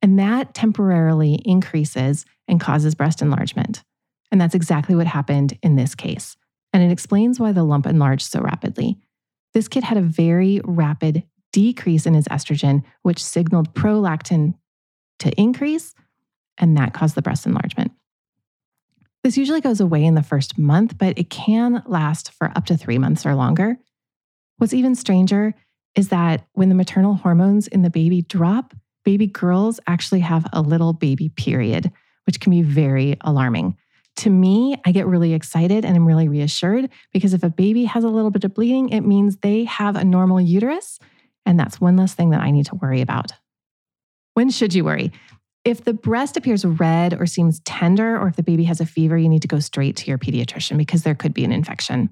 And 0.03 0.19
that 0.19 0.55
temporarily 0.55 1.41
increases 1.45 2.25
and 2.49 2.61
causes 2.61 2.95
breast 2.95 3.23
enlargement. 3.23 3.83
And 4.31 4.41
that's 4.41 4.55
exactly 4.55 4.95
what 4.95 5.07
happened 5.07 5.59
in 5.63 5.77
this 5.77 5.95
case. 5.95 6.37
And 6.73 6.83
it 6.83 6.93
explains 6.93 7.41
why 7.41 7.53
the 7.53 7.65
lump 7.65 7.87
enlarged 7.87 8.27
so 8.31 8.41
rapidly. 8.41 8.99
This 9.55 9.69
kid 9.69 9.85
had 9.85 9.97
a 9.97 10.03
very 10.03 10.61
rapid 10.65 11.25
decrease 11.53 12.07
in 12.07 12.15
his 12.15 12.29
estrogen, 12.29 12.83
which 13.03 13.25
signaled 13.25 13.75
prolactin 13.75 14.55
to 15.21 15.31
increase, 15.41 15.95
and 16.59 16.77
that 16.77 16.93
caused 16.93 17.15
the 17.15 17.23
breast 17.23 17.47
enlargement. 17.47 17.93
This 19.27 19.37
usually 19.37 19.61
goes 19.61 19.81
away 19.81 20.05
in 20.05 20.15
the 20.15 20.23
first 20.23 20.57
month, 20.57 20.99
but 20.99 21.19
it 21.19 21.31
can 21.31 21.83
last 21.87 22.31
for 22.31 22.53
up 22.55 22.67
to 22.67 22.77
three 22.77 22.97
months 22.97 23.27
or 23.27 23.35
longer. 23.35 23.77
What's 24.59 24.73
even 24.73 24.95
stranger 24.95 25.53
is 25.97 26.11
that 26.11 26.47
when 26.53 26.69
the 26.69 26.77
maternal 26.77 27.15
hormones 27.15 27.67
in 27.67 27.83
the 27.83 27.91
baby 27.91 28.23
drop, 28.23 28.73
baby 29.05 29.27
girls 29.27 29.81
actually 29.89 30.21
have 30.21 30.47
a 30.53 30.63
little 30.63 30.93
baby 30.93 31.29
period, 31.29 31.91
which 32.25 32.39
can 32.39 32.53
be 32.53 32.63
very 32.63 33.17
alarming. 33.23 33.77
To 34.19 34.31
me, 34.31 34.81
I 34.85 34.93
get 34.93 35.09
really 35.09 35.35
excited 35.35 35.85
and 35.85 35.97
I'm 35.97 36.07
really 36.07 36.29
reassured 36.29 36.89
because 37.13 37.35
if 37.35 37.43
a 37.43 37.51
baby 37.51 37.85
has 37.87 38.05
a 38.05 38.09
little 38.09 38.31
bit 38.31 38.45
of 38.45 38.55
bleeding, 38.55 38.91
it 38.91 39.01
means 39.01 39.39
they 39.39 39.65
have 39.65 39.97
a 39.97 40.05
normal 40.05 40.41
uterus. 40.41 41.01
And 41.45 41.59
that's 41.59 41.81
one 41.81 41.97
less 41.97 42.15
thing 42.15 42.31
that 42.31 42.43
I 42.43 42.53
need 42.53 42.67
to 42.67 42.77
worry 42.77 43.01
about. 43.01 43.33
When 44.35 44.51
should 44.51 44.73
you 44.73 44.85
worry? 44.85 45.11
If 45.67 45.83
the 45.83 45.95
breast 45.95 46.37
appears 46.37 46.65
red 46.65 47.21
or 47.21 47.27
seems 47.27 47.59
tender, 47.65 48.17
or 48.17 48.29
if 48.29 48.37
the 48.37 48.45
baby 48.45 48.63
has 48.65 48.81
a 48.81 48.87
fever, 48.87 49.19
you 49.19 49.29
need 49.29 49.43
to 49.43 49.49
go 49.49 49.59
straight 49.59 49.97
to 49.97 50.07
your 50.07 50.17
pediatrician 50.17 50.79
because 50.79 51.03
there 51.03 51.17
could 51.17 51.35
be 51.35 51.45
an 51.45 51.51
infection. 51.51 52.11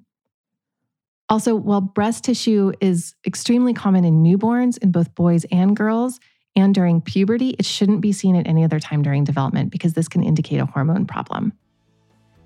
Also, 1.29 1.55
while 1.55 1.81
breast 1.81 2.25
tissue 2.25 2.73
is 2.81 3.15
extremely 3.25 3.73
common 3.73 4.05
in 4.05 4.25
newborns, 4.25 4.77
in 4.79 4.91
both 4.91 5.15
boys 5.15 5.47
and 5.53 5.77
girls, 5.77 6.19
and 6.57 6.75
during 6.75 7.01
puberty, 7.01 7.51
it 7.51 7.65
shouldn't 7.65 8.01
be 8.01 8.11
seen 8.11 8.35
at 8.35 8.49
any 8.49 8.65
other 8.65 8.81
time 8.81 9.03
during 9.03 9.23
development 9.23 9.71
because 9.71 9.93
this 9.93 10.09
can 10.09 10.25
indicate 10.25 10.59
a 10.59 10.67
hormone 10.67 11.07
problem. 11.07 11.53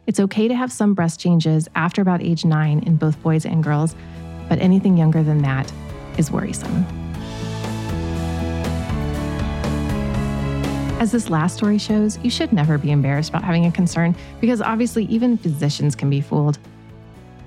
It's 0.06 0.20
okay 0.20 0.46
to 0.46 0.54
have 0.54 0.70
some 0.70 0.92
breast 0.92 1.18
changes 1.18 1.68
after 1.74 2.02
about 2.02 2.22
age 2.22 2.44
nine 2.44 2.80
in 2.80 2.96
both 2.96 3.18
boys 3.22 3.46
and 3.46 3.64
girls, 3.64 3.96
but 4.46 4.58
anything 4.58 4.98
younger 4.98 5.22
than 5.22 5.38
that 5.38 5.72
is 6.18 6.30
worrisome. 6.30 7.07
As 10.98 11.12
this 11.12 11.30
last 11.30 11.56
story 11.56 11.78
shows, 11.78 12.18
you 12.24 12.30
should 12.30 12.52
never 12.52 12.76
be 12.76 12.90
embarrassed 12.90 13.30
about 13.30 13.44
having 13.44 13.66
a 13.66 13.70
concern 13.70 14.16
because 14.40 14.60
obviously, 14.60 15.04
even 15.04 15.38
physicians 15.38 15.94
can 15.94 16.10
be 16.10 16.20
fooled. 16.20 16.58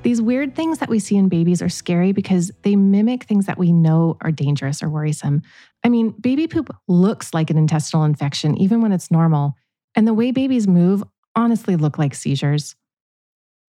These 0.03 0.21
weird 0.21 0.55
things 0.55 0.77
that 0.77 0.87
we 0.87 0.99
see 0.99 1.17
in 1.17 1.27
babies 1.27 1.61
are 1.61 1.67
scary 1.67 2.13
because 2.13 2.53
they 2.61 2.77
mimic 2.77 3.25
things 3.25 3.47
that 3.47 3.57
we 3.57 3.73
know 3.73 4.15
are 4.21 4.31
dangerous 4.31 4.81
or 4.81 4.89
worrisome. 4.89 5.41
I 5.83 5.89
mean, 5.89 6.11
baby 6.11 6.47
poop 6.47 6.73
looks 6.87 7.33
like 7.33 7.49
an 7.49 7.57
intestinal 7.57 8.05
infection, 8.05 8.57
even 8.57 8.81
when 8.81 8.93
it's 8.93 9.11
normal. 9.11 9.55
And 9.95 10.07
the 10.07 10.13
way 10.13 10.31
babies 10.31 10.65
move 10.65 11.03
honestly 11.35 11.75
look 11.75 11.97
like 11.97 12.15
seizures. 12.15 12.75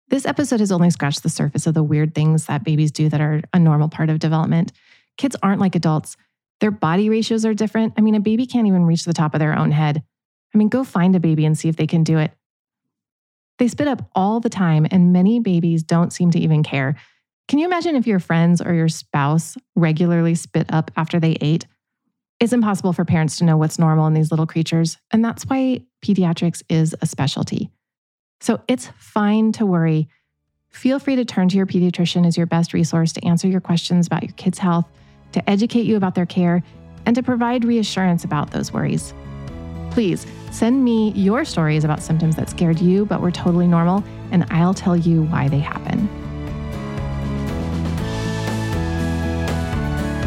This 0.10 0.26
episode 0.26 0.60
has 0.60 0.72
only 0.72 0.90
scratched 0.90 1.22
the 1.22 1.30
surface 1.30 1.68
of 1.68 1.76
the 1.76 1.84
weird 1.84 2.16
things 2.16 2.48
that 2.48 2.64
babies 2.64 2.92
do 2.92 3.10
that 3.10 3.22
are 3.22 3.44
a 3.54 3.60
normal 3.60 3.90
part 3.90 4.10
of 4.10 4.18
development. 4.18 4.72
Kids 5.18 5.36
aren't 5.44 5.62
like 5.62 5.76
adults. 5.76 6.18
Their 6.60 6.72
body 6.72 7.10
ratios 7.10 7.46
are 7.46 7.54
different. 7.54 7.94
I 7.98 8.02
mean, 8.02 8.16
a 8.16 8.20
baby 8.20 8.46
can't 8.46 8.68
even 8.68 8.86
reach 8.86 9.06
the 9.06 9.14
top 9.14 9.34
of 9.34 9.40
their 9.40 9.58
own 9.58 9.72
head. 9.72 10.04
I 10.54 10.58
mean, 10.58 10.70
go 10.70 10.84
find 10.84 11.16
a 11.16 11.20
baby 11.20 11.46
and 11.46 11.58
see 11.58 11.70
if 11.70 11.76
they 11.76 11.88
can 11.88 12.04
do 12.04 12.18
it. 12.18 12.32
They 13.60 13.68
spit 13.68 13.88
up 13.88 14.10
all 14.16 14.40
the 14.40 14.50
time, 14.50 14.88
and 14.90 15.14
many 15.14 15.40
babies 15.40 15.84
don't 15.84 16.14
seem 16.14 16.32
to 16.32 16.40
even 16.40 16.64
care. 16.64 16.96
Can 17.48 17.60
you 17.60 17.66
imagine 17.66 17.96
if 17.96 18.08
your 18.08 18.20
friends 18.20 18.62
or 18.62 18.74
your 18.74 18.90
spouse 18.90 19.58
regularly 19.76 20.36
spit 20.36 20.68
up 20.70 20.92
after 20.96 21.20
they 21.20 21.38
ate? 21.42 21.66
It's 22.40 22.54
impossible 22.54 22.94
for 22.94 23.06
parents 23.06 23.38
to 23.38 23.46
know 23.46 23.58
what's 23.58 23.80
normal 23.80 24.06
in 24.08 24.14
these 24.14 24.32
little 24.32 24.46
creatures, 24.46 24.98
and 25.12 25.26
that's 25.26 25.44
why 25.46 25.82
pediatrics 26.04 26.62
is 26.70 26.96
a 27.02 27.06
specialty. 27.08 27.72
So 28.42 28.62
it's 28.68 28.90
fine 28.98 29.52
to 29.54 29.66
worry 29.66 30.08
Feel 30.78 31.00
free 31.00 31.16
to 31.16 31.26
turn 31.26 31.50
to 31.50 31.58
your 31.58 31.66
pediatrician 31.66 32.26
as 32.26 32.38
your 32.38 32.46
best 32.46 32.72
resource 32.72 33.12
to 33.14 33.26
answer 33.26 33.48
your 33.48 33.62
questions 33.62 34.06
about 34.06 34.24
your 34.24 34.34
kids' 34.34 34.60
health, 34.60 34.86
to 35.32 35.50
educate 35.50 35.86
you 35.86 35.98
about 35.98 36.16
their 36.16 36.26
care, 36.26 36.64
and 37.06 37.16
to 37.16 37.24
provide 37.24 37.64
reassurance 37.64 38.24
about 38.24 38.52
those 38.52 38.74
worries. 38.74 39.14
Please 39.92 40.26
send 40.52 40.84
me 40.84 41.12
your 41.12 41.46
stories 41.46 41.84
about 41.84 42.02
symptoms 42.02 42.36
that 42.36 42.50
scared 42.50 42.80
you 42.80 43.06
but 43.06 43.22
were 43.22 43.32
totally 43.32 43.68
normal, 43.68 44.04
and 44.32 44.46
I'll 44.52 44.74
tell 44.74 44.96
you 44.96 45.24
why 45.24 45.48
they 45.48 45.60
happen. 45.60 46.08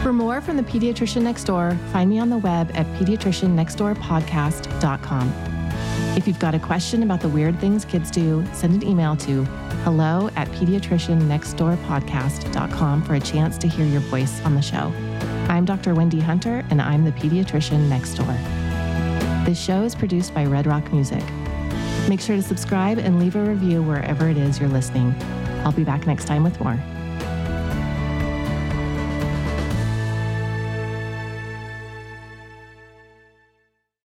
For 0.03 0.13
more 0.13 0.41
from 0.41 0.57
the 0.57 0.63
Pediatrician 0.63 1.23
Next 1.23 1.45
Door, 1.45 1.79
find 1.93 2.11
me 2.11 2.19
on 2.19 2.31
the 2.31 2.39
web 2.39 2.71
at 2.75 2.87
pediatriciannextdoorpodcast.com. 2.99 5.60
If 6.17 6.27
you've 6.27 6.39
got 6.39 6.55
a 6.55 6.59
question 6.59 7.03
about 7.03 7.21
the 7.21 7.29
weird 7.29 7.61
things 7.61 7.85
kids 7.85 8.11
do, 8.11 8.43
send 8.53 8.83
an 8.83 8.89
email 8.89 9.15
to 9.17 9.45
hello 9.85 10.31
at 10.37 10.49
pediatriciannextdoorpodcast.com 10.49 13.05
for 13.05 13.15
a 13.15 13.21
chance 13.21 13.59
to 13.59 13.69
hear 13.69 13.85
your 13.87 14.01
voice 14.03 14.41
on 14.45 14.55
the 14.55 14.63
show. 14.63 14.93
I'm 15.49 15.65
Dr. 15.65 15.95
Wendy 15.95 16.21
Hunter, 16.21 16.63
and 16.71 16.83
I'm 16.83 17.05
the 17.05 17.13
pediatrician 17.13 17.89
next 17.89 18.15
door. 18.15 18.37
This 19.45 19.59
show 19.59 19.83
is 19.83 19.95
produced 19.95 20.35
by 20.35 20.45
Redd 20.45 20.67
Rock 20.67 20.93
Music. 20.93 21.23
Make 22.09 22.21
sure 22.21 22.37
to 22.37 22.43
subscribe 22.43 22.99
and 22.99 23.19
leave 23.19 23.37
a 23.37 23.43
review 23.43 23.83
wherever 23.83 24.29
it 24.29 24.37
is 24.37 24.61
you're 24.61 24.69
listening. 24.69 25.15
I'll 25.65 25.73
be 25.73 25.85
back 25.85 26.07
next 26.07 26.27
time 26.27 26.45
with 26.45 26.61
more. 26.61 26.79